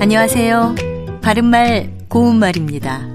안녕하세요. 0.00 0.76
바른말 1.22 1.90
고운말입니다. 2.08 3.06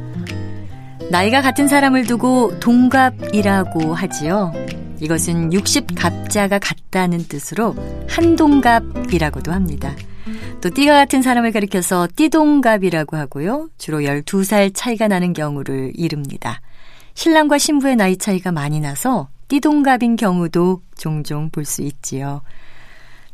나이가 1.09 1.41
같은 1.41 1.67
사람을 1.67 2.05
두고 2.05 2.59
동갑이라고 2.59 3.93
하지요. 3.93 4.51
이것은 4.99 5.51
60갑자가 5.51 6.59
같다는 6.61 7.25
뜻으로 7.27 7.75
한동갑이라고도 8.09 9.51
합니다. 9.51 9.95
또 10.61 10.69
띠가 10.69 10.93
같은 10.93 11.21
사람을 11.21 11.51
가리켜서 11.51 12.07
띠동갑이라고 12.15 13.17
하고요. 13.17 13.69
주로 13.77 13.99
12살 13.99 14.71
차이가 14.73 15.07
나는 15.07 15.33
경우를 15.33 15.93
이릅니다. 15.95 16.61
신랑과 17.15 17.57
신부의 17.57 17.95
나이 17.95 18.17
차이가 18.17 18.51
많이 18.51 18.79
나서 18.79 19.29
띠동갑인 19.47 20.15
경우도 20.15 20.81
종종 20.97 21.49
볼 21.49 21.65
수 21.65 21.81
있지요. 21.81 22.41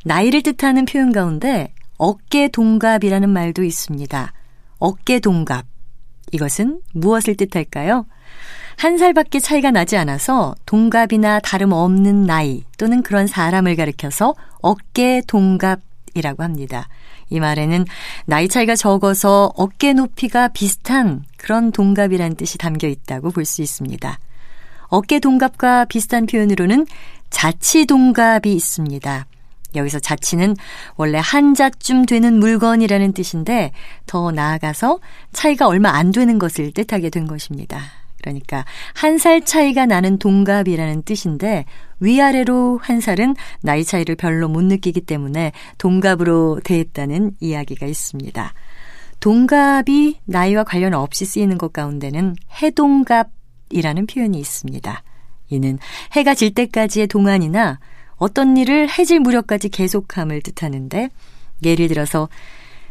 나이를 0.05 0.44
뜻하는 0.44 0.86
표현 0.86 1.12
가운데 1.12 1.73
어깨 1.99 2.48
동갑이라는 2.48 3.30
말도 3.30 3.63
있습니다. 3.63 4.34
어깨 4.80 5.20
동갑. 5.20 5.66
이것은 6.31 6.80
무엇을 6.94 7.35
뜻할까요? 7.35 8.05
한 8.77 8.98
살밖에 8.98 9.40
차이가 9.40 9.71
나지 9.71 9.98
않아서 9.98 10.55
동갑이나 10.66 11.41
다름없는 11.41 12.23
나이 12.23 12.63
또는 12.77 13.04
그런 13.04 13.27
사람을 13.27 13.76
가리켜서 13.76 14.34
어깨 14.62 15.21
동갑이라고 15.27 16.41
합니다. 16.41 16.88
이 17.30 17.41
말에는 17.41 17.85
나이 18.26 18.48
차이가 18.48 18.77
적어서 18.77 19.52
어깨 19.57 19.91
높이가 19.91 20.48
비슷한 20.48 21.26
그런 21.38 21.73
동갑이란 21.73 22.35
뜻이 22.35 22.57
담겨 22.57 22.88
있다고 22.88 23.31
볼 23.31 23.43
수 23.43 23.62
있습니다. 23.62 24.18
어깨 24.88 25.20
동갑과 25.20 25.85
비슷한 25.85 26.26
표현으로는 26.26 26.88
자치 27.29 27.85
동갑이 27.85 28.54
있습니다. 28.54 29.26
여기서 29.75 29.99
자치는 29.99 30.55
원래 30.95 31.20
한자쯤 31.21 32.05
되는 32.05 32.39
물건이라는 32.39 33.13
뜻인데 33.13 33.71
더 34.05 34.31
나아가서 34.31 34.99
차이가 35.31 35.67
얼마 35.67 35.89
안 35.89 36.12
되는 36.12 36.39
것을 36.39 36.71
뜻하게 36.71 37.09
된 37.09 37.27
것입니다. 37.27 37.79
그러니까 38.21 38.65
한 38.93 39.17
살 39.17 39.41
차이가 39.41 39.85
나는 39.85 40.17
동갑이라는 40.17 41.03
뜻인데 41.03 41.65
위아래로 41.99 42.79
한 42.81 42.99
살은 43.01 43.35
나이 43.62 43.84
차이를 43.84 44.15
별로 44.15 44.47
못 44.47 44.62
느끼기 44.63 45.01
때문에 45.01 45.51
동갑으로 45.77 46.62
대했다는 46.63 47.34
이야기가 47.40 47.85
있습니다. 47.85 48.53
동갑이 49.20 50.20
나이와 50.25 50.63
관련 50.63 50.93
없이 50.93 51.25
쓰이는 51.25 51.57
것 51.57 51.73
가운데는 51.73 52.35
해동갑이라는 52.62 54.07
표현이 54.07 54.40
있습니다. 54.40 55.03
이는 55.49 55.79
해가 56.13 56.35
질 56.35 56.53
때까지의 56.53 57.07
동안이나 57.07 57.79
어떤 58.20 58.57
일을 58.57 58.89
해질 58.89 59.20
무렵까지 59.21 59.70
계속함을 59.70 60.41
뜻하는데 60.41 61.09
예를 61.63 61.87
들어서 61.87 62.29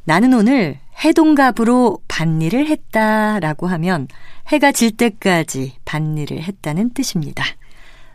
나는 0.05 0.33
오늘 0.35 0.79
해동갑으로 1.05 1.99
밭일을 2.09 2.67
했다라고 2.67 3.67
하면 3.69 4.09
해가 4.49 4.73
질 4.73 4.91
때까지 4.91 5.75
밭일을 5.85 6.43
했다는 6.43 6.95
뜻입니다. 6.95 7.45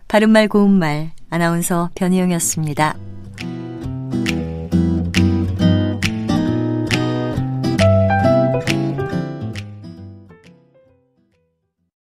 바른말 0.07 0.47
고운말 0.47 1.11
아나운서 1.29 1.89
변희영이었습니다. 1.95 2.97